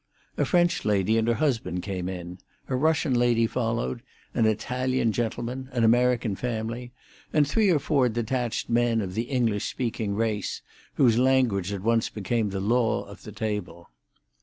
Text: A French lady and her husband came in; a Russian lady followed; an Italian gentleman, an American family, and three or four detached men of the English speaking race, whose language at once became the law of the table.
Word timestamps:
A 0.35 0.45
French 0.45 0.83
lady 0.83 1.15
and 1.19 1.27
her 1.27 1.35
husband 1.35 1.83
came 1.83 2.09
in; 2.09 2.39
a 2.67 2.75
Russian 2.75 3.13
lady 3.13 3.45
followed; 3.45 4.01
an 4.33 4.47
Italian 4.47 5.11
gentleman, 5.11 5.69
an 5.73 5.83
American 5.83 6.35
family, 6.35 6.91
and 7.31 7.47
three 7.47 7.69
or 7.69 7.77
four 7.77 8.09
detached 8.09 8.67
men 8.67 8.99
of 9.01 9.13
the 9.13 9.25
English 9.29 9.65
speaking 9.69 10.15
race, 10.15 10.63
whose 10.95 11.19
language 11.19 11.71
at 11.71 11.83
once 11.83 12.09
became 12.09 12.49
the 12.49 12.59
law 12.59 13.03
of 13.03 13.21
the 13.21 13.31
table. 13.31 13.91